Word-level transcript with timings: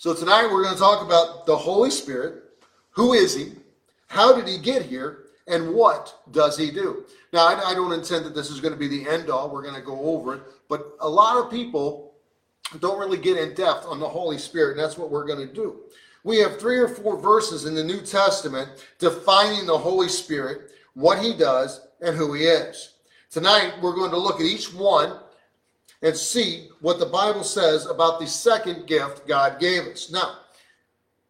So 0.00 0.14
tonight 0.14 0.46
we're 0.50 0.62
going 0.62 0.72
to 0.72 0.80
talk 0.80 1.04
about 1.04 1.44
the 1.44 1.54
Holy 1.54 1.90
Spirit. 1.90 2.44
Who 2.92 3.12
is 3.12 3.36
he? 3.36 3.52
How 4.06 4.34
did 4.34 4.48
he 4.48 4.56
get 4.56 4.80
here? 4.80 5.26
And 5.46 5.74
what 5.74 6.22
does 6.30 6.56
he 6.56 6.70
do? 6.70 7.04
Now, 7.34 7.48
I, 7.48 7.72
I 7.72 7.74
don't 7.74 7.92
intend 7.92 8.24
that 8.24 8.34
this 8.34 8.48
is 8.48 8.60
going 8.60 8.72
to 8.72 8.78
be 8.78 8.88
the 8.88 9.06
end 9.06 9.28
all. 9.28 9.50
We're 9.50 9.60
going 9.60 9.74
to 9.74 9.82
go 9.82 10.00
over 10.00 10.36
it. 10.36 10.40
But 10.70 10.96
a 11.00 11.06
lot 11.06 11.36
of 11.36 11.50
people 11.50 12.14
don't 12.78 12.98
really 12.98 13.18
get 13.18 13.36
in 13.36 13.52
depth 13.52 13.84
on 13.84 14.00
the 14.00 14.08
Holy 14.08 14.38
Spirit, 14.38 14.70
and 14.70 14.80
that's 14.80 14.96
what 14.96 15.10
we're 15.10 15.26
going 15.26 15.46
to 15.46 15.54
do. 15.54 15.80
We 16.24 16.38
have 16.38 16.58
three 16.58 16.78
or 16.78 16.88
four 16.88 17.20
verses 17.20 17.66
in 17.66 17.74
the 17.74 17.84
New 17.84 18.00
Testament 18.00 18.70
defining 18.98 19.66
the 19.66 19.76
Holy 19.76 20.08
Spirit, 20.08 20.70
what 20.94 21.18
he 21.18 21.34
does, 21.34 21.88
and 22.00 22.16
who 22.16 22.32
he 22.32 22.44
is. 22.44 22.94
Tonight, 23.28 23.74
we're 23.82 23.94
going 23.94 24.12
to 24.12 24.18
look 24.18 24.40
at 24.40 24.46
each 24.46 24.72
one 24.72 25.18
and 26.02 26.16
see 26.16 26.68
what 26.80 26.98
the 26.98 27.06
Bible 27.06 27.44
says 27.44 27.86
about 27.86 28.20
the 28.20 28.26
second 28.26 28.86
gift 28.86 29.26
God 29.28 29.60
gave 29.60 29.82
us. 29.86 30.10
Now, 30.10 30.38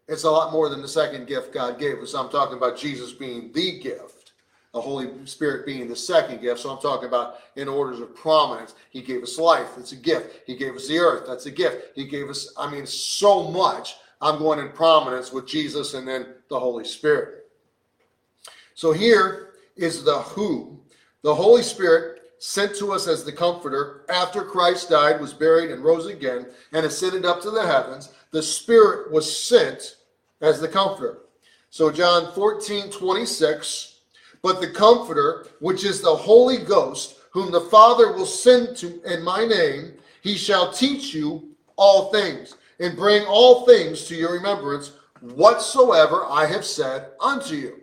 it's 0.09 0.25
a 0.25 0.31
lot 0.31 0.53
more 0.53 0.69
than 0.69 0.83
the 0.83 0.89
second 0.89 1.27
gift 1.27 1.53
God 1.53 1.79
gave 1.79 1.99
us. 1.99 2.15
I'm 2.15 2.31
talking 2.31 2.57
about 2.57 2.77
Jesus 2.77 3.13
being 3.13 3.53
the 3.53 3.79
gift, 3.79 4.33
the 4.75 4.81
Holy 4.81 5.09
Spirit 5.27 5.67
being 5.67 5.89
the 5.89 5.97
second 5.97 6.41
gift. 6.41 6.61
So 6.61 6.71
I'm 6.71 6.81
talking 6.81 7.09
about 7.09 7.37
in 7.57 7.69
orders 7.69 8.01
of 8.01 8.15
prominence. 8.15 8.75
He 8.91 9.03
gave 9.03 9.23
us 9.23 9.39
life. 9.39 9.69
It's 9.77 9.93
a 9.93 9.97
gift. 9.97 10.41
He 10.47 10.57
gave 10.57 10.75
us 10.75 10.89
the 10.89 10.99
earth. 10.99 11.25
That's 11.27 11.47
a 11.47 11.51
gift. 11.51 11.97
He 11.97 12.07
gave 12.07 12.29
us, 12.29 12.53
I 12.57 12.71
mean, 12.71 12.87
so 12.87 13.51
much. 13.51 13.97
I'm 14.21 14.39
going 14.39 14.59
in 14.59 14.71
prominence 14.71 15.33
with 15.33 15.47
Jesus 15.47 15.95
and 15.95 16.07
then 16.07 16.35
the 16.49 16.59
Holy 16.59 16.85
Spirit. 16.85 17.47
So 18.75 18.93
here 18.93 19.55
is 19.77 20.05
the 20.05 20.19
who. 20.19 20.79
The 21.23 21.35
Holy 21.35 21.63
Spirit 21.63 22.20
sent 22.41 22.75
to 22.75 22.91
us 22.93 23.07
as 23.07 23.23
the 23.23 23.31
comforter 23.31 24.07
after 24.09 24.43
Christ 24.43 24.89
died, 24.89 25.21
was 25.21 25.35
buried, 25.35 25.71
and 25.71 25.85
rose 25.85 26.07
again, 26.07 26.47
and 26.73 26.87
ascended 26.87 27.27
up 27.27 27.43
to 27.43 27.51
the 27.51 27.65
heavens. 27.65 28.09
The 28.31 28.43
Spirit 28.43 29.13
was 29.13 29.45
sent 29.47 29.97
as 30.41 30.59
the 30.59 30.67
comforter. 30.67 31.19
So, 31.69 31.93
John 31.93 32.33
14, 32.33 32.91
26, 32.91 33.99
but 34.41 34.61
the 34.61 34.71
comforter, 34.71 35.49
which 35.61 35.85
is 35.85 36.01
the 36.01 36.17
Holy 36.17 36.57
Ghost, 36.57 37.17
whom 37.31 37.53
the 37.53 37.61
Father 37.61 38.13
will 38.13 38.27
send 38.27 38.75
to 38.79 39.03
in 39.03 39.23
my 39.23 39.45
name, 39.45 39.93
he 40.23 40.35
shall 40.35 40.73
teach 40.73 41.13
you 41.13 41.51
all 41.77 42.11
things, 42.11 42.57
and 42.81 42.97
bring 42.97 43.27
all 43.27 43.67
things 43.67 44.07
to 44.07 44.15
your 44.17 44.33
remembrance, 44.33 44.93
whatsoever 45.21 46.25
I 46.25 46.47
have 46.47 46.65
said 46.65 47.11
unto 47.21 47.55
you. 47.55 47.81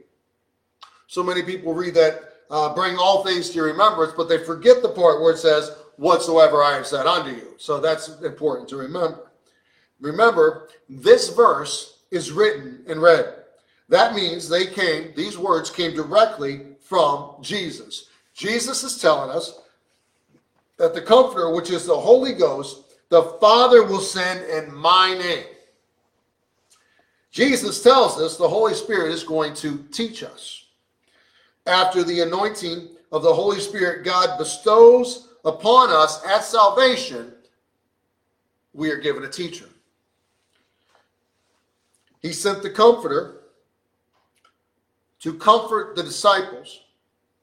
So 1.05 1.21
many 1.21 1.43
people 1.43 1.75
read 1.75 1.93
that 1.93 2.26
uh, 2.49 2.73
bring 2.73 2.97
all 2.97 3.23
things 3.23 3.49
to 3.49 3.55
your 3.55 3.65
remembrance, 3.65 4.13
but 4.15 4.29
they 4.29 4.37
forget 4.37 4.81
the 4.81 4.89
part 4.89 5.21
where 5.21 5.33
it 5.33 5.37
says, 5.37 5.71
whatsoever 5.97 6.63
I 6.63 6.75
have 6.75 6.87
said 6.87 7.05
unto 7.05 7.31
you. 7.31 7.55
So 7.57 7.79
that's 7.79 8.21
important 8.21 8.69
to 8.69 8.77
remember. 8.77 9.31
Remember, 9.99 10.69
this 10.87 11.29
verse 11.29 11.99
is 12.11 12.31
written 12.31 12.83
in 12.87 12.99
red. 12.99 13.33
That 13.89 14.15
means 14.15 14.47
they 14.47 14.67
came, 14.67 15.13
these 15.15 15.37
words 15.37 15.69
came 15.69 15.95
directly 15.95 16.61
from 16.79 17.35
Jesus. 17.41 18.09
Jesus 18.33 18.83
is 18.83 19.01
telling 19.01 19.31
us 19.31 19.59
that 20.77 20.93
the 20.93 21.01
Comforter, 21.01 21.53
which 21.53 21.71
is 21.71 21.85
the 21.85 21.97
Holy 21.97 22.33
Ghost, 22.33 22.83
the 23.09 23.23
Father 23.41 23.83
will 23.83 23.99
send 23.99 24.45
in 24.49 24.73
my 24.73 25.17
name. 25.17 25.45
Jesus 27.31 27.81
tells 27.81 28.19
us 28.19 28.37
the 28.37 28.47
Holy 28.47 28.73
Spirit 28.73 29.11
is 29.11 29.23
going 29.23 29.53
to 29.55 29.83
teach 29.91 30.23
us 30.23 30.65
after 31.67 32.03
the 32.03 32.21
anointing 32.21 32.87
of 33.11 33.23
the 33.23 33.33
Holy 33.33 33.59
Spirit 33.59 34.03
God 34.03 34.37
bestows 34.37 35.29
upon 35.45 35.89
us 35.89 36.25
at 36.25 36.43
salvation, 36.43 37.33
we 38.73 38.89
are 38.91 38.97
given 38.97 39.23
a 39.23 39.29
teacher. 39.29 39.65
He 42.21 42.33
sent 42.33 42.63
the 42.63 42.69
Comforter 42.69 43.41
to 45.19 45.33
comfort 45.33 45.95
the 45.95 46.03
disciples 46.03 46.81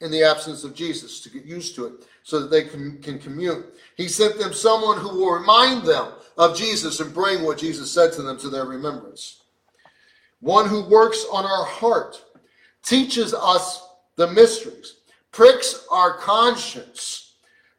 in 0.00 0.11
the 0.11 0.22
absence 0.22 0.64
of 0.64 0.74
Jesus, 0.74 1.20
to 1.20 1.30
get 1.30 1.45
used 1.45 1.74
to 1.74 1.86
it, 1.86 1.92
so 2.23 2.41
that 2.41 2.51
they 2.51 2.64
can, 2.64 2.98
can 2.98 3.18
commune. 3.18 3.64
He 3.96 4.08
sent 4.08 4.39
them 4.39 4.52
someone 4.52 4.98
who 4.98 5.08
will 5.08 5.33
remind 5.33 5.85
them 5.85 6.12
of 6.36 6.56
Jesus 6.56 7.01
and 7.01 7.12
bring 7.14 7.42
what 7.42 7.58
Jesus 7.58 7.91
said 7.91 8.12
to 8.12 8.23
them 8.23 8.39
to 8.39 8.48
their 8.48 8.64
remembrance. 8.64 9.42
One 10.41 10.68
who 10.68 10.89
works 10.89 11.24
on 11.33 11.45
our 11.45 11.64
heart, 11.64 12.23
teaches 12.85 13.35
us 13.35 13.89
the 14.17 14.29
mysteries, 14.29 14.97
pricks 15.33 15.86
our 15.91 16.17
conscience, 16.19 17.35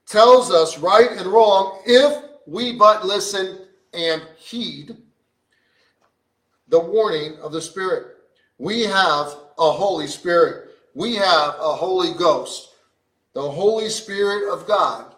tells 0.08 0.52
us 0.52 0.78
right 0.78 1.12
and 1.12 1.28
wrong 1.28 1.82
if 1.86 2.24
we 2.46 2.78
but 2.78 3.06
listen 3.06 3.60
and 3.94 4.22
heed 4.38 4.96
the 6.68 6.80
warning 6.80 7.38
of 7.42 7.52
the 7.52 7.62
Spirit. 7.62 8.18
We 8.58 8.84
have 8.84 9.36
a 9.58 9.72
Holy 9.72 10.08
Spirit. 10.08 10.72
We 10.94 11.16
have 11.16 11.56
a 11.60 11.74
Holy 11.74 12.14
Ghost, 12.14 12.70
the 13.34 13.42
Holy 13.42 13.90
Spirit 13.90 14.52
of 14.52 14.68
God, 14.68 15.14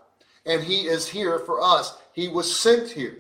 and 0.46 0.64
He 0.64 0.88
is 0.88 1.08
here 1.08 1.40
for 1.40 1.62
us. 1.62 1.98
He 2.14 2.28
was 2.28 2.54
sent 2.60 2.90
here 2.90 3.20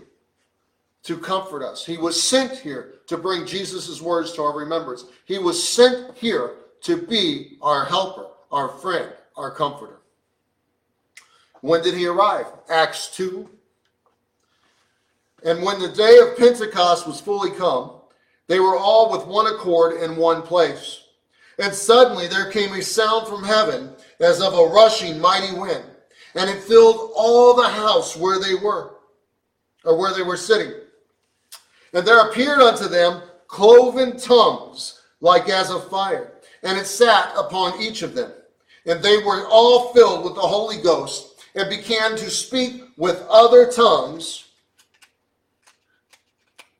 to 1.03 1.17
comfort 1.17 1.63
us. 1.63 1.85
He 1.85 1.97
was 1.97 2.21
sent 2.21 2.57
here 2.57 2.95
to 3.07 3.17
bring 3.17 3.45
Jesus' 3.45 4.01
words 4.01 4.33
to 4.33 4.41
our 4.41 4.57
remembrance. 4.57 5.05
He 5.25 5.37
was 5.37 5.61
sent 5.61 6.17
here 6.17 6.55
to 6.83 6.97
be 6.97 7.57
our 7.61 7.85
helper, 7.85 8.27
our 8.51 8.69
friend, 8.69 9.11
our 9.35 9.51
comforter. 9.51 9.99
When 11.61 11.81
did 11.81 11.95
he 11.95 12.07
arrive? 12.07 12.45
Acts 12.69 13.15
2. 13.15 13.49
And 15.43 15.63
when 15.63 15.79
the 15.79 15.89
day 15.89 16.17
of 16.19 16.37
Pentecost 16.37 17.07
was 17.07 17.21
fully 17.21 17.51
come, 17.51 17.91
they 18.47 18.59
were 18.59 18.77
all 18.77 19.11
with 19.11 19.27
one 19.27 19.47
accord 19.47 20.01
in 20.01 20.15
one 20.15 20.41
place. 20.41 21.03
And 21.59 21.73
suddenly 21.73 22.27
there 22.27 22.51
came 22.51 22.73
a 22.73 22.81
sound 22.81 23.27
from 23.27 23.43
heaven 23.43 23.93
as 24.19 24.41
of 24.41 24.53
a 24.53 24.71
rushing 24.71 25.19
mighty 25.19 25.57
wind, 25.57 25.83
and 26.35 26.49
it 26.49 26.63
filled 26.63 27.11
all 27.15 27.55
the 27.55 27.67
house 27.67 28.15
where 28.15 28.39
they 28.39 28.55
were, 28.55 28.95
or 29.83 29.97
where 29.97 30.13
they 30.13 30.21
were 30.21 30.37
sitting. 30.37 30.71
And 31.93 32.05
there 32.05 32.29
appeared 32.29 32.59
unto 32.59 32.87
them 32.87 33.23
cloven 33.47 34.17
tongues 34.17 35.01
like 35.19 35.49
as 35.49 35.71
of 35.71 35.89
fire 35.89 36.33
and 36.63 36.77
it 36.77 36.85
sat 36.85 37.33
upon 37.37 37.81
each 37.81 38.01
of 38.01 38.13
them. 38.13 38.31
And 38.85 39.01
they 39.03 39.17
were 39.17 39.47
all 39.47 39.93
filled 39.93 40.23
with 40.23 40.35
the 40.35 40.41
Holy 40.41 40.81
Ghost 40.81 41.43
and 41.55 41.69
began 41.69 42.11
to 42.11 42.29
speak 42.29 42.83
with 42.97 43.25
other 43.29 43.69
tongues. 43.69 44.45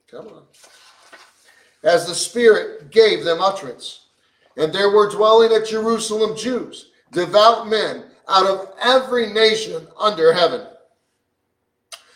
Come 0.10 0.28
on. 0.28 0.44
As 1.84 2.08
the 2.08 2.16
Spirit 2.16 2.92
gave 2.92 3.24
them 3.24 3.42
utterance. 3.42 4.06
And 4.56 4.74
there 4.74 4.90
were 4.90 5.10
dwelling 5.10 5.54
at 5.54 5.68
Jerusalem 5.68 6.36
Jews, 6.36 6.92
devout 7.12 7.68
men 7.68 8.06
out 8.28 8.48
of 8.48 8.74
every 8.82 9.32
nation 9.32 9.88
under 10.00 10.34
heaven. 10.34 10.66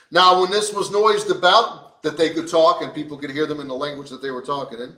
Now, 0.10 0.42
when 0.42 0.52
this 0.52 0.74
was 0.74 0.92
noised 0.92 1.30
about, 1.30 2.02
that 2.02 2.18
they 2.18 2.32
could 2.32 2.50
talk 2.50 2.82
and 2.82 2.94
people 2.94 3.18
could 3.18 3.30
hear 3.30 3.46
them 3.46 3.60
in 3.60 3.68
the 3.68 3.76
language 3.76 4.10
that 4.10 4.22
they 4.22 4.32
were 4.32 4.42
talking 4.42 4.80
in. 4.80 4.96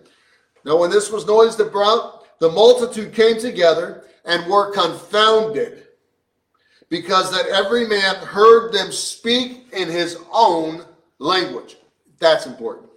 Now, 0.66 0.78
when 0.78 0.90
this 0.90 1.12
was 1.12 1.28
noised 1.28 1.60
about, 1.60 2.23
the 2.44 2.50
multitude 2.50 3.14
came 3.14 3.40
together 3.40 4.04
and 4.26 4.46
were 4.52 4.70
confounded 4.74 5.88
because 6.90 7.32
that 7.32 7.48
every 7.48 7.88
man 7.88 8.16
heard 8.16 8.74
them 8.74 8.92
speak 8.92 9.66
in 9.72 9.88
his 9.88 10.18
own 10.30 10.84
language. 11.20 11.78
That's 12.20 12.46
important. 12.46 12.90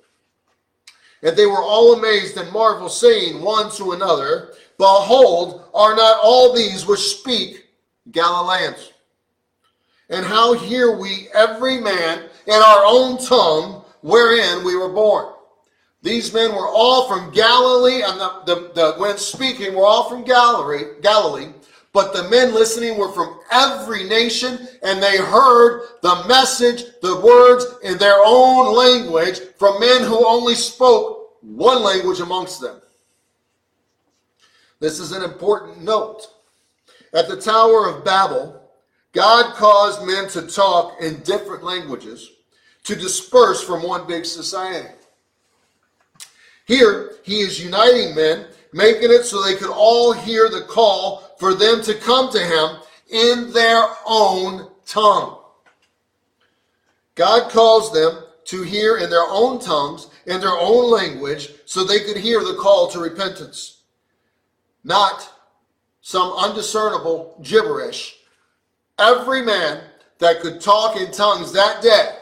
And 1.23 1.37
they 1.37 1.47
were 1.47 1.63
all 1.63 1.95
amazed 1.95 2.37
and 2.37 2.53
marveled, 2.53 2.91
saying 2.91 3.41
one 3.41 3.71
to 3.77 3.93
another, 3.93 4.53
Behold, 4.79 5.63
are 5.73 5.95
not 5.95 6.19
all 6.25 6.53
these 6.53 6.85
which 6.85 6.99
speak 6.99 7.69
Galileans? 8.11 8.95
And 10.11 10.27
how 10.27 10.55
hear 10.55 10.99
we 10.99 11.29
every 11.35 11.81
man 11.81 12.25
in 12.49 12.55
our 12.55 12.83
own 12.85 13.25
tongue 13.25 13.85
wherein 14.03 14.65
we 14.65 14.75
were 14.75 14.93
born? 14.93 15.36
These 16.07 16.33
men 16.33 16.55
were 16.55 16.69
all 16.69 17.09
from 17.09 17.33
Galilee, 17.33 18.03
and 18.03 18.21
the, 18.21 18.43
the, 18.47 18.71
the, 18.77 18.93
when 18.97 19.19
speaking, 19.19 19.75
were 19.75 19.85
all 19.85 20.09
from 20.09 20.23
Galilee, 20.23 21.01
Galilee, 21.03 21.49
but 21.93 22.13
the 22.13 22.31
men 22.31 22.55
listening 22.55 22.97
were 22.97 23.11
from 23.11 23.41
every 23.51 24.05
nation, 24.05 24.69
and 24.85 25.03
they 25.03 25.17
heard 25.17 25.83
the 26.03 26.25
message, 26.29 26.85
the 27.03 27.21
words 27.21 27.67
in 27.83 27.99
their 27.99 28.19
own 28.25 28.73
language 28.73 29.41
from 29.59 29.81
men 29.81 30.05
who 30.05 30.25
only 30.25 30.55
spoke 30.55 31.39
one 31.41 31.83
language 31.83 32.21
amongst 32.21 32.61
them. 32.61 32.81
This 34.79 35.01
is 35.01 35.11
an 35.11 35.25
important 35.25 35.83
note. 35.83 36.29
At 37.15 37.27
the 37.27 37.41
Tower 37.41 37.89
of 37.89 38.05
Babel, 38.05 38.63
God 39.11 39.57
caused 39.57 40.07
men 40.07 40.29
to 40.29 40.43
talk 40.43 41.01
in 41.01 41.17
different 41.23 41.65
languages 41.65 42.31
to 42.85 42.95
disperse 42.95 43.61
from 43.61 43.83
one 43.83 44.07
big 44.07 44.25
society. 44.25 44.91
Here, 46.67 47.13
he 47.23 47.41
is 47.41 47.63
uniting 47.63 48.15
men, 48.15 48.47
making 48.73 49.11
it 49.11 49.25
so 49.25 49.43
they 49.43 49.57
could 49.57 49.71
all 49.71 50.13
hear 50.13 50.49
the 50.49 50.63
call 50.63 51.35
for 51.39 51.55
them 51.55 51.83
to 51.83 51.95
come 51.95 52.31
to 52.33 52.41
him 52.41 52.77
in 53.09 53.53
their 53.53 53.87
own 54.05 54.69
tongue. 54.85 55.39
God 57.15 57.51
calls 57.51 57.93
them 57.93 58.25
to 58.47 58.63
hear 58.63 58.99
in 58.99 59.11
their 59.11 59.27
own 59.29 59.61
tongues, 59.61 60.09
in 60.27 60.41
their 60.41 60.57
own 60.59 60.91
language, 60.91 61.51
so 61.65 61.85
they 61.85 62.01
could 62.01 62.17
hear 62.17 62.41
the 62.41 62.59
call 62.61 62.89
to 62.89 63.01
repentance. 63.01 63.83
Not 64.85 65.33
some 66.01 66.33
undiscernible 66.33 67.41
gibberish. 67.43 68.19
Every 68.99 69.43
man 69.43 69.83
that 70.19 70.41
could 70.41 70.61
talk 70.61 70.97
in 70.97 71.11
tongues 71.11 71.53
that 71.53 71.83
day 71.83 72.17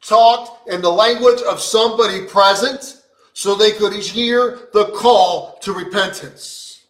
talked 0.00 0.68
in 0.68 0.80
the 0.80 0.90
language 0.90 1.42
of 1.42 1.60
somebody 1.60 2.26
present 2.26 3.02
so 3.36 3.54
they 3.54 3.72
could 3.72 3.92
hear 3.92 4.70
the 4.72 4.86
call 4.96 5.58
to 5.58 5.74
repentance. 5.74 6.86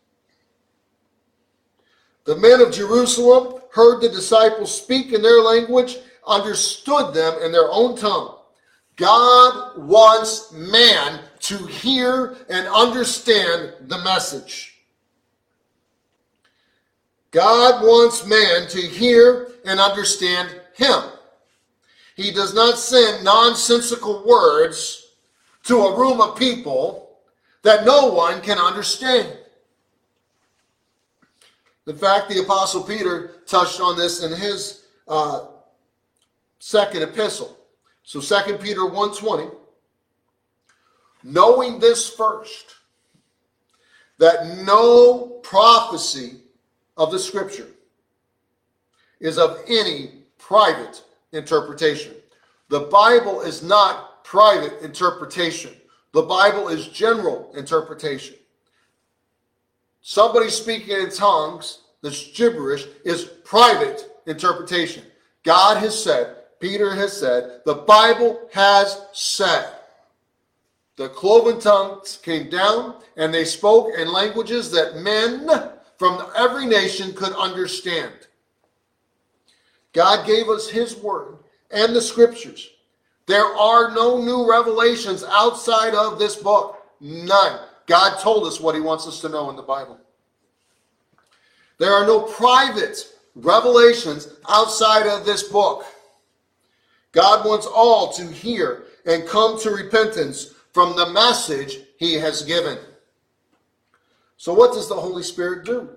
The 2.23 2.37
men 2.37 2.61
of 2.61 2.73
Jerusalem 2.73 3.61
heard 3.73 4.01
the 4.01 4.09
disciples 4.09 4.73
speak 4.73 5.13
in 5.13 5.23
their 5.23 5.41
language, 5.41 5.97
understood 6.25 7.13
them 7.13 7.35
in 7.43 7.51
their 7.51 7.69
own 7.73 7.97
tongue. 7.97 8.37
God 8.95 9.77
wants 9.77 10.53
man 10.53 11.19
to 11.41 11.57
hear 11.67 12.37
and 12.49 12.69
understand 12.69 13.73
the 13.89 13.99
message. 14.05 14.85
God 17.33 17.83
wants 17.83 18.25
man 18.25 18.69
to 18.69 18.81
hear 18.81 19.49
and 19.65 19.81
understand 19.81 20.61
him. 20.77 21.03
He 22.15 22.31
does 22.31 22.55
not 22.55 22.79
send 22.79 23.25
nonsensical 23.25 24.25
words 24.25 25.06
to 25.67 25.79
a 25.83 25.99
room 25.99 26.21
of 26.21 26.37
people 26.37 27.19
that 27.63 27.85
no 27.85 28.07
one 28.07 28.41
can 28.41 28.59
understand. 28.59 29.37
In 31.87 31.97
fact, 31.97 32.29
the 32.29 32.41
Apostle 32.41 32.83
Peter 32.83 33.33
touched 33.47 33.81
on 33.81 33.97
this 33.97 34.23
in 34.23 34.33
his 34.33 34.87
uh, 35.09 35.47
second 36.59 37.03
epistle. 37.03 37.57
So 38.05 38.21
2 38.21 38.59
Peter 38.59 38.81
1.20, 38.81 39.53
knowing 41.25 41.81
this 41.81 42.09
first, 42.09 42.77
that 44.19 44.59
no 44.65 45.41
prophecy 45.43 46.37
of 46.97 47.11
the 47.11 47.19
scripture 47.19 47.69
is 49.21 49.39
of 49.39 49.61
any 49.69 50.23
private 50.39 51.03
interpretation. 51.33 52.15
The 52.69 52.81
Bible 52.81 53.41
is 53.41 53.63
not 53.63 54.06
private 54.27 54.83
interpretation. 54.83 55.73
The 56.13 56.23
Bible 56.23 56.69
is 56.69 56.89
general 56.89 57.53
interpretation. 57.57 58.35
Somebody 60.03 60.51
speaking 60.51 60.97
in 60.97 61.11
tongues, 61.11 61.83
this 62.03 62.33
gibberish, 62.35 62.87
is 63.05 63.25
private 63.45 64.11
interpretation. 64.27 65.05
God 65.45 65.77
has 65.77 66.03
said, 66.03 66.39
Peter 66.59 66.93
has 66.93 67.17
said, 67.17 67.61
the 67.67 67.75
Bible 67.75 68.49
has 68.53 69.01
said. 69.13 69.73
The 70.97 71.09
cloven 71.11 71.61
tongues 71.61 72.19
came 72.21 72.51
down 72.51 72.97
and 73.17 73.33
they 73.33 73.45
spoke 73.45 73.91
in 73.97 74.13
languages 74.13 74.73
that 74.73 74.97
men 74.97 75.49
from 75.99 76.21
every 76.35 76.67
nation 76.67 77.15
could 77.15 77.33
understand. 77.35 78.13
God 79.93 80.27
gave 80.27 80.49
us 80.49 80.69
his 80.69 80.97
word 80.97 81.39
and 81.71 81.95
the 81.95 82.03
scriptures. 82.03 82.71
There 83.27 83.45
are 83.45 83.91
no 83.93 84.23
new 84.23 84.49
revelations 84.49 85.25
outside 85.25 85.95
of 85.95 86.19
this 86.19 86.37
book. 86.37 86.83
None. 87.01 87.61
God 87.87 88.19
told 88.21 88.47
us 88.47 88.61
what 88.61 88.75
he 88.75 88.81
wants 88.81 89.07
us 89.07 89.21
to 89.21 89.29
know 89.29 89.51
in 89.51 89.57
the 89.57 89.63
Bible. 89.63 89.99
There 91.79 91.93
are 91.93 92.07
no 92.07 92.21
private 92.21 93.07
revelations 93.35 94.29
outside 94.49 95.07
of 95.07 95.27
this 95.27 95.43
book. 95.45 95.85
God 97.13 97.47
wants 97.47 97.67
all 97.67 98.13
to 98.15 98.27
hear 98.27 98.85
and 99.05 99.27
come 99.27 99.59
to 99.61 99.71
repentance 99.71 100.55
from 100.73 100.97
the 100.97 101.11
message 101.11 101.79
he 101.99 102.15
has 102.15 102.43
given. 102.43 102.79
So, 104.37 104.53
what 104.53 104.73
does 104.73 104.89
the 104.89 104.95
Holy 104.95 105.23
Spirit 105.23 105.65
do? 105.65 105.89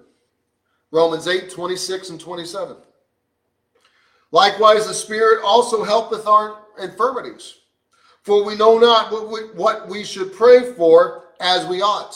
Romans 0.91 1.27
8 1.27 1.49
26 1.51 2.09
and 2.09 2.19
27. 2.19 2.77
Likewise, 4.31 4.87
the 4.87 4.93
Spirit 4.93 5.43
also 5.43 5.83
helpeth 5.83 6.27
our 6.27 6.59
infirmities, 6.81 7.55
for 8.23 8.43
we 8.43 8.55
know 8.55 8.77
not 8.77 9.11
what 9.11 9.29
we, 9.29 9.39
what 9.53 9.87
we 9.87 10.03
should 10.03 10.33
pray 10.33 10.73
for 10.73 11.25
as 11.39 11.65
we 11.65 11.81
ought. 11.81 12.15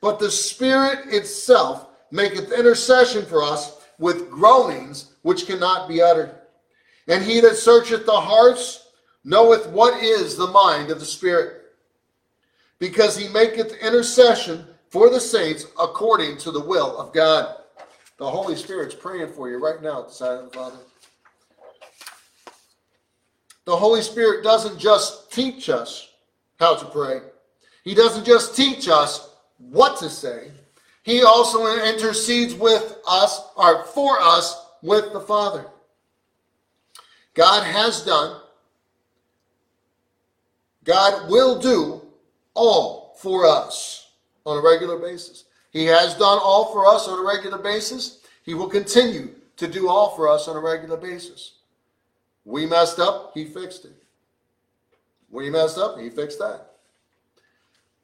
But 0.00 0.18
the 0.18 0.30
Spirit 0.30 1.12
itself 1.12 1.88
maketh 2.10 2.52
intercession 2.52 3.24
for 3.24 3.42
us 3.42 3.80
with 3.98 4.30
groanings 4.30 5.14
which 5.22 5.46
cannot 5.46 5.88
be 5.88 6.00
uttered. 6.00 6.34
And 7.08 7.24
he 7.24 7.40
that 7.40 7.56
searcheth 7.56 8.06
the 8.06 8.12
hearts 8.12 8.88
knoweth 9.24 9.66
what 9.68 10.02
is 10.02 10.36
the 10.36 10.46
mind 10.46 10.90
of 10.90 11.00
the 11.00 11.06
Spirit, 11.06 11.62
because 12.78 13.16
he 13.16 13.28
maketh 13.28 13.72
intercession 13.82 14.64
for 14.88 15.10
the 15.10 15.20
saints 15.20 15.66
according 15.80 16.38
to 16.38 16.50
the 16.50 16.64
will 16.64 16.96
of 16.96 17.12
God. 17.12 17.56
The 18.18 18.28
Holy 18.28 18.56
Spirit's 18.56 18.94
praying 18.94 19.32
for 19.32 19.48
you 19.48 19.58
right 19.58 19.82
now 19.82 20.02
the 20.02 20.50
Father. 20.52 20.78
The 23.68 23.76
Holy 23.76 24.00
Spirit 24.00 24.42
doesn't 24.42 24.78
just 24.78 25.30
teach 25.30 25.68
us 25.68 26.08
how 26.58 26.74
to 26.74 26.86
pray, 26.86 27.20
He 27.84 27.92
doesn't 27.92 28.24
just 28.24 28.56
teach 28.56 28.88
us 28.88 29.28
what 29.58 29.98
to 29.98 30.08
say. 30.08 30.52
He 31.02 31.22
also 31.22 31.66
intercedes 31.84 32.54
with 32.54 32.96
us 33.06 33.42
or 33.56 33.84
for 33.84 34.18
us 34.22 34.58
with 34.80 35.12
the 35.12 35.20
Father. 35.20 35.66
God 37.34 37.62
has 37.62 38.02
done, 38.06 38.40
God 40.84 41.28
will 41.28 41.58
do 41.58 42.00
all 42.54 43.16
for 43.18 43.44
us 43.44 44.12
on 44.46 44.56
a 44.56 44.62
regular 44.62 44.96
basis. 44.98 45.44
He 45.72 45.84
has 45.84 46.14
done 46.14 46.38
all 46.42 46.72
for 46.72 46.86
us 46.86 47.06
on 47.06 47.18
a 47.18 47.22
regular 47.22 47.58
basis. 47.58 48.22
He 48.44 48.54
will 48.54 48.70
continue 48.70 49.28
to 49.58 49.68
do 49.68 49.90
all 49.90 50.16
for 50.16 50.26
us 50.26 50.48
on 50.48 50.56
a 50.56 50.60
regular 50.60 50.96
basis. 50.96 51.57
We 52.48 52.64
messed 52.64 52.98
up, 52.98 53.32
he 53.34 53.44
fixed 53.44 53.84
it. 53.84 53.92
We 55.30 55.50
messed 55.50 55.76
up, 55.76 55.98
he 55.98 56.08
fixed 56.08 56.38
that. 56.38 56.70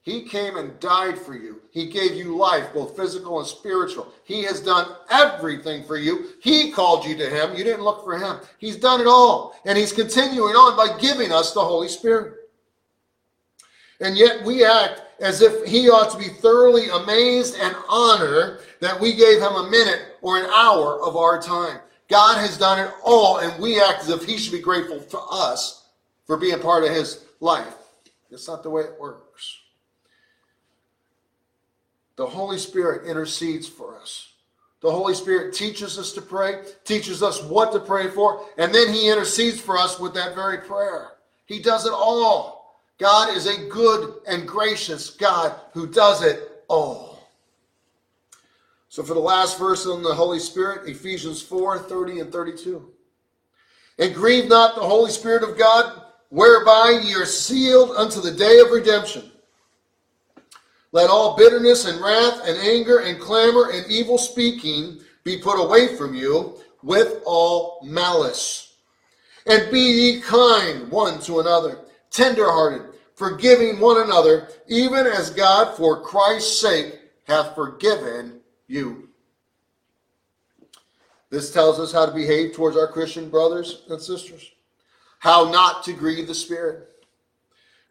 He 0.03 0.21
came 0.21 0.59
and 0.59 0.79
died 0.81 1.19
for 1.19 1.35
you. 1.35 1.63
He 1.71 1.89
gave 1.89 2.13
you 2.15 2.37
life, 2.37 2.75
both 2.75 2.95
physical 2.95 3.39
and 3.39 3.49
spiritual. 3.49 4.13
He 4.25 4.43
has 4.43 4.61
done 4.61 4.97
everything 5.11 5.83
for 5.83 5.97
you. 5.97 6.27
He 6.43 6.71
called 6.71 7.07
you 7.07 7.17
to 7.17 7.31
Him. 7.31 7.57
You 7.57 7.65
didn't 7.65 7.85
look 7.85 8.05
for 8.05 8.19
Him. 8.19 8.41
He's 8.59 8.77
done 8.77 9.01
it 9.01 9.07
all. 9.07 9.59
And 9.65 9.79
He's 9.79 9.95
continuing 9.95 10.55
on 10.55 10.77
by 10.77 10.99
giving 11.01 11.33
us 11.33 11.55
the 11.55 11.65
Holy 11.65 11.89
Spirit. 11.89 12.35
And 14.03 14.15
yet 14.15 14.45
we 14.45 14.63
act 14.63 15.01
as 15.21 15.41
if 15.41 15.65
He 15.65 15.89
ought 15.89 16.11
to 16.11 16.19
be 16.19 16.29
thoroughly 16.29 16.91
amazed 16.91 17.57
and 17.59 17.75
honored 17.89 18.61
that 18.81 19.01
we 19.01 19.15
gave 19.15 19.41
Him 19.41 19.55
a 19.55 19.71
minute 19.71 20.03
or 20.21 20.37
an 20.37 20.51
hour 20.51 21.01
of 21.03 21.17
our 21.17 21.41
time. 21.41 21.81
God 22.09 22.39
has 22.39 22.59
done 22.59 22.79
it 22.79 22.91
all, 23.03 23.39
and 23.39 23.63
we 23.63 23.81
act 23.81 24.03
as 24.03 24.11
if 24.11 24.25
He 24.25 24.37
should 24.37 24.53
be 24.53 24.61
grateful 24.61 25.01
to 25.01 25.19
us 25.19 25.85
for 26.27 26.37
being 26.37 26.59
part 26.61 26.85
of 26.85 26.91
His 26.91 27.25
life. 27.41 27.75
That's 28.31 28.49
not 28.49 28.63
the 28.63 28.71
way 28.71 28.83
it 28.83 29.01
works. 29.01 29.59
The 32.17 32.27
Holy 32.27 32.59
Spirit 32.59 33.09
intercedes 33.09 33.69
for 33.69 33.97
us. 33.99 34.31
The 34.81 34.91
Holy 34.91 35.15
Spirit 35.15 35.55
teaches 35.55 35.99
us 35.99 36.13
to 36.13 36.21
pray, 36.21 36.63
teaches 36.85 37.23
us 37.23 37.43
what 37.43 37.73
to 37.73 37.81
pray 37.81 38.09
for, 38.09 38.45
and 38.59 38.73
then 38.75 38.93
He 38.93 39.11
intercedes 39.11 39.61
for 39.61 39.79
us 39.79 39.99
with 39.99 40.15
that 40.15 40.35
very 40.35 40.59
prayer. 40.59 41.13
He 41.47 41.59
does 41.59 41.87
it 41.87 41.93
all. 41.93 42.83
God 42.99 43.35
is 43.35 43.47
a 43.47 43.69
good 43.69 44.15
and 44.29 44.47
gracious 44.47 45.11
God 45.11 45.55
who 45.73 45.87
does 45.87 46.23
it 46.23 46.65
all. 46.69 47.14
So, 48.95 49.03
for 49.03 49.15
the 49.15 49.19
last 49.19 49.59
verse 49.59 49.89
on 49.89 50.05
the 50.05 50.15
Holy 50.15 50.39
Spirit, 50.39 50.89
Ephesians 50.89 51.43
4 51.43 51.81
30 51.81 52.21
and 52.21 52.31
32. 52.31 52.93
And 53.99 54.15
grieve 54.15 54.49
not 54.49 54.77
the 54.77 54.83
Holy 54.83 55.11
Spirit 55.11 55.43
of 55.43 55.59
God, 55.59 56.01
whereby 56.29 57.01
ye 57.03 57.13
are 57.17 57.27
sealed 57.27 57.91
unto 57.97 58.21
the 58.21 58.31
day 58.31 58.61
of 58.61 58.71
redemption. 58.71 59.33
Let 60.93 61.11
all 61.11 61.37
bitterness 61.37 61.87
and 61.87 62.01
wrath 62.01 62.41
and 62.47 62.57
anger 62.57 62.99
and 62.99 63.19
clamor 63.19 63.71
and 63.73 63.85
evil 63.91 64.17
speaking 64.17 65.01
be 65.25 65.39
put 65.39 65.61
away 65.61 65.97
from 65.97 66.15
you 66.15 66.61
with 66.85 67.21
all 67.27 67.81
malice. 67.83 68.77
And 69.47 69.73
be 69.73 69.81
ye 69.81 70.21
kind 70.21 70.89
one 70.89 71.19
to 71.23 71.41
another, 71.41 71.81
tenderhearted, 72.13 72.95
forgiving 73.17 73.81
one 73.81 74.03
another, 74.03 74.51
even 74.69 75.05
as 75.05 75.31
God 75.31 75.77
for 75.77 76.01
Christ's 76.01 76.61
sake 76.61 77.01
hath 77.25 77.57
forgiven 77.57 78.41
you. 78.67 79.09
This 81.31 81.53
tells 81.53 81.81
us 81.81 81.93
how 81.93 82.07
to 82.07 82.13
behave 82.13 82.55
towards 82.55 82.77
our 82.77 82.87
Christian 82.87 83.29
brothers 83.29 83.83
and 83.91 84.01
sisters, 84.01 84.53
how 85.19 85.51
not 85.51 85.83
to 85.85 85.93
grieve 85.93 86.27
the 86.27 86.35
Spirit. 86.35 86.89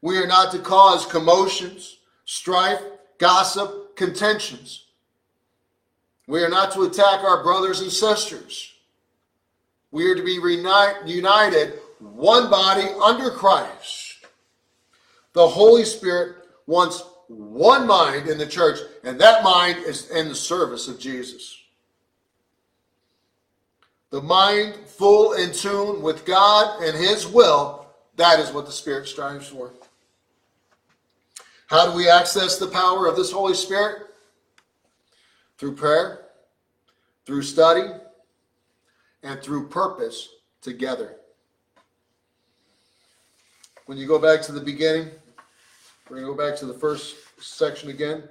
We 0.02 0.18
are 0.18 0.28
not 0.28 0.52
to 0.52 0.60
cause 0.60 1.06
commotions, 1.06 1.98
strife, 2.26 2.82
gossip, 3.18 3.96
contentions. 3.96 4.86
We 6.28 6.42
are 6.44 6.50
not 6.50 6.72
to 6.74 6.84
attack 6.84 7.24
our 7.24 7.44
brothers 7.44 7.82
and 7.82 7.92
sisters. 7.92 8.74
We 9.92 10.10
are 10.10 10.16
to 10.16 10.24
be 10.24 10.34
united 11.06 11.74
one 12.00 12.50
body 12.50 12.88
under 13.04 13.30
Christ. 13.30 14.26
The 15.34 15.48
Holy 15.48 15.86
Spirit 15.86 16.38
wants 16.66 17.04
one 17.28 17.88
mind 17.88 18.28
in 18.28 18.38
the 18.38 18.46
church, 18.46 18.80
and 19.04 19.20
that 19.20 19.44
mind 19.44 19.80
is 19.86 20.10
in 20.10 20.30
the 20.30 20.36
service 20.36 20.88
of 20.88 21.00
Jesus. 21.00 21.60
The 24.10 24.22
mind 24.22 24.76
full 24.86 25.34
in 25.34 25.52
tune 25.52 26.02
with 26.02 26.26
God 26.26 26.84
and 26.84 26.96
His 26.96 27.26
will, 27.26 27.88
that 28.16 28.40
is 28.40 28.52
what 28.52 28.66
the 28.66 28.72
Spirit 28.72 29.08
strives 29.08 29.48
for. 29.48 29.72
How 31.68 31.90
do 31.90 31.98
we 31.98 32.08
access 32.08 32.60
the 32.60 32.68
power 32.68 33.08
of 33.08 33.16
this 33.16 33.32
Holy 33.32 33.56
Spirit? 33.56 34.08
Through 35.58 35.76
prayer, 35.76 36.26
through 37.26 37.42
study, 37.42 37.90
and 39.24 39.42
through 39.42 39.70
purpose 39.70 40.30
together. 40.62 41.16
When 43.86 43.98
you 43.98 44.08
go 44.08 44.20
back 44.20 44.42
to 44.44 44.52
the 44.52 44.62
beginning, 44.62 45.10
we're 46.10 46.20
to 46.20 46.26
go 46.26 46.36
back 46.36 46.58
to 46.60 46.66
the 46.66 46.74
first 46.74 47.16
section 47.40 47.90
again. 47.90 48.24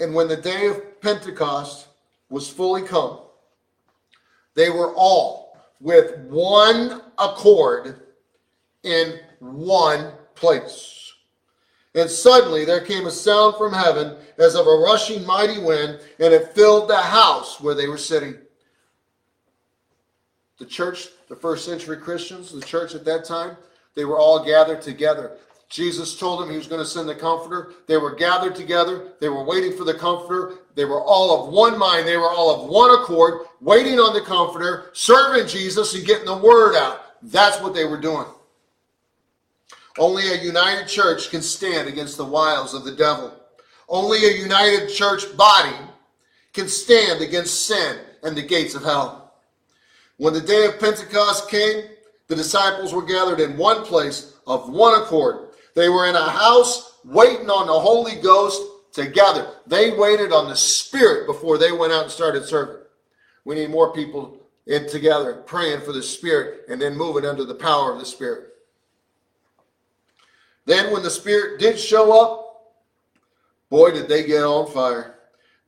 And 0.00 0.14
when 0.14 0.28
the 0.28 0.36
day 0.36 0.66
of 0.66 1.00
Pentecost 1.00 1.88
was 2.28 2.48
fully 2.48 2.82
come, 2.82 3.20
they 4.54 4.70
were 4.70 4.92
all 4.94 5.58
with 5.80 6.18
one 6.28 7.02
accord 7.18 8.02
in 8.82 9.18
one 9.38 10.12
place. 10.34 11.12
And 11.94 12.10
suddenly 12.10 12.66
there 12.66 12.84
came 12.84 13.06
a 13.06 13.10
sound 13.10 13.56
from 13.56 13.72
heaven 13.72 14.16
as 14.38 14.54
of 14.54 14.66
a 14.66 14.70
rushing 14.70 15.24
mighty 15.24 15.58
wind, 15.58 16.00
and 16.18 16.34
it 16.34 16.54
filled 16.54 16.88
the 16.88 16.96
house 16.96 17.58
where 17.60 17.74
they 17.74 17.88
were 17.88 17.96
sitting. 17.96 18.36
The 20.58 20.66
church, 20.66 21.08
the 21.28 21.36
first 21.36 21.64
century 21.64 21.96
Christians, 21.96 22.52
the 22.52 22.60
church 22.60 22.94
at 22.94 23.04
that 23.06 23.24
time, 23.24 23.56
they 23.96 24.04
were 24.04 24.18
all 24.18 24.44
gathered 24.44 24.82
together. 24.82 25.32
Jesus 25.68 26.16
told 26.16 26.40
them 26.40 26.50
he 26.50 26.56
was 26.56 26.68
going 26.68 26.80
to 26.80 26.86
send 26.86 27.08
the 27.08 27.14
comforter. 27.14 27.72
They 27.88 27.96
were 27.96 28.14
gathered 28.14 28.54
together. 28.54 29.08
They 29.20 29.28
were 29.28 29.42
waiting 29.42 29.76
for 29.76 29.82
the 29.82 29.94
comforter. 29.94 30.58
They 30.76 30.84
were 30.84 31.02
all 31.02 31.46
of 31.46 31.52
one 31.52 31.76
mind. 31.76 32.06
They 32.06 32.16
were 32.16 32.30
all 32.30 32.62
of 32.62 32.70
one 32.70 33.02
accord, 33.02 33.46
waiting 33.60 33.98
on 33.98 34.14
the 34.14 34.20
comforter, 34.20 34.90
serving 34.92 35.48
Jesus 35.48 35.94
and 35.94 36.06
getting 36.06 36.26
the 36.26 36.36
word 36.36 36.76
out. 36.76 37.00
That's 37.22 37.60
what 37.60 37.74
they 37.74 37.84
were 37.84 38.00
doing. 38.00 38.26
Only 39.98 40.30
a 40.30 40.42
united 40.42 40.86
church 40.86 41.30
can 41.30 41.42
stand 41.42 41.88
against 41.88 42.16
the 42.16 42.24
wiles 42.24 42.74
of 42.74 42.84
the 42.84 42.94
devil. 42.94 43.34
Only 43.88 44.18
a 44.24 44.36
united 44.36 44.88
church 44.88 45.36
body 45.36 45.74
can 46.52 46.68
stand 46.68 47.22
against 47.22 47.66
sin 47.66 47.98
and 48.22 48.36
the 48.36 48.42
gates 48.42 48.74
of 48.74 48.84
hell. 48.84 49.34
When 50.18 50.32
the 50.32 50.40
day 50.40 50.66
of 50.66 50.78
Pentecost 50.78 51.50
came, 51.50 51.84
the 52.28 52.36
disciples 52.36 52.92
were 52.92 53.04
gathered 53.04 53.40
in 53.40 53.56
one 53.56 53.84
place 53.84 54.34
of 54.46 54.68
one 54.68 55.00
accord. 55.00 55.50
They 55.74 55.88
were 55.88 56.06
in 56.06 56.16
a 56.16 56.28
house 56.28 56.98
waiting 57.04 57.50
on 57.50 57.66
the 57.66 57.72
Holy 57.72 58.16
Ghost 58.20 58.62
together. 58.92 59.52
They 59.66 59.90
waited 59.90 60.32
on 60.32 60.48
the 60.48 60.56
Spirit 60.56 61.26
before 61.26 61.58
they 61.58 61.70
went 61.70 61.92
out 61.92 62.04
and 62.04 62.12
started 62.12 62.44
serving. 62.44 62.82
We 63.44 63.54
need 63.54 63.70
more 63.70 63.92
people 63.92 64.40
in 64.66 64.88
together 64.88 65.34
praying 65.46 65.82
for 65.82 65.92
the 65.92 66.02
Spirit 66.02 66.62
and 66.68 66.80
then 66.80 66.96
moving 66.96 67.24
under 67.24 67.44
the 67.44 67.54
power 67.54 67.92
of 67.92 68.00
the 68.00 68.06
Spirit. 68.06 68.54
Then, 70.64 70.92
when 70.92 71.04
the 71.04 71.10
Spirit 71.10 71.60
did 71.60 71.78
show 71.78 72.20
up, 72.20 72.74
boy, 73.70 73.92
did 73.92 74.08
they 74.08 74.26
get 74.26 74.42
on 74.42 74.70
fire. 74.72 75.15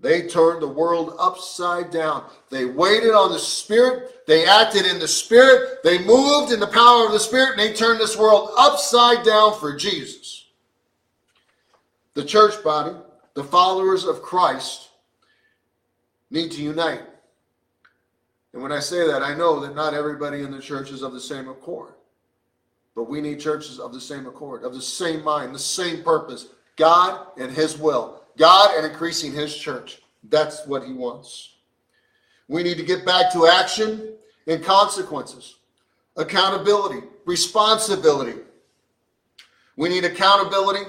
They 0.00 0.28
turned 0.28 0.62
the 0.62 0.68
world 0.68 1.16
upside 1.18 1.90
down. 1.90 2.24
They 2.50 2.64
waited 2.64 3.14
on 3.14 3.32
the 3.32 3.38
Spirit. 3.38 4.26
They 4.26 4.46
acted 4.46 4.86
in 4.86 5.00
the 5.00 5.08
Spirit. 5.08 5.82
They 5.82 5.98
moved 6.04 6.52
in 6.52 6.60
the 6.60 6.68
power 6.68 7.06
of 7.06 7.12
the 7.12 7.18
Spirit, 7.18 7.58
and 7.58 7.60
they 7.60 7.72
turned 7.72 7.98
this 7.98 8.16
world 8.16 8.50
upside 8.56 9.24
down 9.24 9.58
for 9.58 9.76
Jesus. 9.76 10.46
The 12.14 12.24
church 12.24 12.62
body, 12.62 12.96
the 13.34 13.44
followers 13.44 14.04
of 14.04 14.22
Christ, 14.22 14.90
need 16.30 16.52
to 16.52 16.62
unite. 16.62 17.02
And 18.52 18.62
when 18.62 18.72
I 18.72 18.80
say 18.80 19.06
that, 19.06 19.22
I 19.22 19.34
know 19.34 19.60
that 19.60 19.74
not 19.74 19.94
everybody 19.94 20.42
in 20.42 20.50
the 20.50 20.60
church 20.60 20.90
is 20.90 21.02
of 21.02 21.12
the 21.12 21.20
same 21.20 21.48
accord. 21.48 21.94
But 22.94 23.08
we 23.08 23.20
need 23.20 23.40
churches 23.40 23.78
of 23.78 23.92
the 23.92 24.00
same 24.00 24.26
accord, 24.26 24.64
of 24.64 24.74
the 24.74 24.82
same 24.82 25.22
mind, 25.22 25.54
the 25.54 25.58
same 25.58 26.02
purpose 26.02 26.48
God 26.74 27.26
and 27.36 27.50
His 27.50 27.76
will, 27.76 28.22
God 28.38 28.76
and 28.76 28.86
increasing 28.86 29.32
His 29.32 29.54
church. 29.56 30.00
That's 30.28 30.66
what 30.66 30.84
He 30.84 30.92
wants. 30.92 31.56
We 32.48 32.62
need 32.62 32.78
to 32.78 32.84
get 32.84 33.04
back 33.04 33.32
to 33.32 33.46
action 33.46 34.14
and 34.46 34.64
consequences, 34.64 35.56
accountability, 36.16 37.06
responsibility. 37.26 38.40
We 39.76 39.90
need 39.90 40.04
accountability 40.04 40.80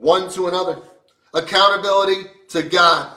one 0.00 0.30
to 0.30 0.48
another, 0.48 0.78
accountability 1.34 2.28
to 2.48 2.62
God. 2.62 3.12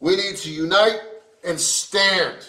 We 0.00 0.16
need 0.16 0.36
to 0.36 0.50
unite 0.50 1.00
and 1.44 1.60
stand. 1.60 2.48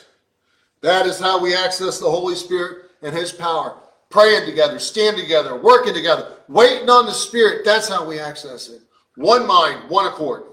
That 0.82 1.06
is 1.06 1.20
how 1.20 1.42
we 1.42 1.56
access 1.56 2.00
the 2.00 2.10
Holy 2.10 2.36
Spirit 2.36 2.92
and 3.02 3.16
His 3.16 3.32
power 3.32 3.78
praying 4.10 4.46
together, 4.46 4.78
standing 4.78 5.24
together, 5.24 5.56
working 5.56 5.94
together, 5.94 6.34
waiting 6.48 6.90
on 6.90 7.08
the 7.08 7.12
Spirit. 7.12 7.66
That's 7.66 7.90
how 7.90 8.06
we 8.06 8.20
access 8.20 8.70
it. 8.70 8.82
One 9.16 9.46
mind, 9.48 9.90
one 9.90 10.08
accord. 10.08 10.44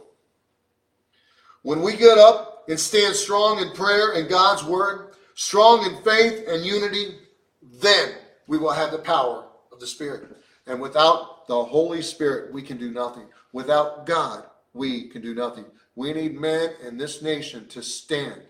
When 1.62 1.82
we 1.82 1.96
get 1.96 2.18
up 2.18 2.64
and 2.68 2.78
stand 2.78 3.14
strong 3.14 3.58
in 3.58 3.72
prayer 3.72 4.12
and 4.12 4.28
God's 4.28 4.64
word, 4.64 5.14
strong 5.34 5.84
in 5.84 6.02
faith 6.02 6.44
and 6.48 6.64
unity, 6.64 7.16
then 7.62 8.12
we 8.46 8.58
will 8.58 8.72
have 8.72 8.90
the 8.90 8.98
power 8.98 9.46
of 9.72 9.80
the 9.80 9.86
Spirit. 9.86 10.36
And 10.66 10.80
without 10.80 11.46
the 11.46 11.64
Holy 11.64 12.02
Spirit, 12.02 12.52
we 12.52 12.62
can 12.62 12.76
do 12.76 12.90
nothing. 12.90 13.26
Without 13.52 14.06
God, 14.06 14.44
we 14.72 15.08
can 15.08 15.22
do 15.22 15.34
nothing. 15.34 15.64
We 15.96 16.12
need 16.12 16.40
men 16.40 16.74
in 16.86 16.96
this 16.96 17.22
nation 17.22 17.66
to 17.68 17.82
stand, 17.82 18.40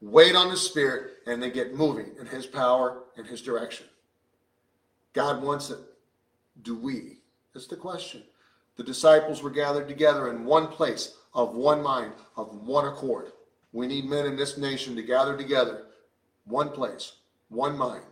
wait 0.00 0.36
on 0.36 0.50
the 0.50 0.56
Spirit, 0.56 1.14
and 1.26 1.42
then 1.42 1.52
get 1.52 1.74
moving 1.74 2.12
in 2.20 2.26
His 2.26 2.46
power 2.46 3.02
and 3.16 3.26
His 3.26 3.42
direction. 3.42 3.86
God 5.12 5.42
wants 5.42 5.70
it. 5.70 5.78
Do 6.62 6.76
we? 6.76 7.18
That's 7.52 7.66
the 7.66 7.76
question. 7.76 8.22
The 8.76 8.82
disciples 8.82 9.42
were 9.42 9.50
gathered 9.50 9.88
together 9.88 10.30
in 10.30 10.44
one 10.44 10.68
place, 10.68 11.14
of 11.32 11.54
one 11.54 11.82
mind, 11.82 12.12
of 12.36 12.54
one 12.66 12.86
accord. 12.86 13.32
We 13.72 13.86
need 13.86 14.08
men 14.08 14.26
in 14.26 14.36
this 14.36 14.58
nation 14.58 14.94
to 14.96 15.02
gather 15.02 15.36
together, 15.36 15.86
one 16.44 16.70
place, 16.70 17.12
one 17.48 17.76
mind, 17.76 18.04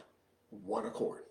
one 0.51 0.87
accord. 0.87 1.24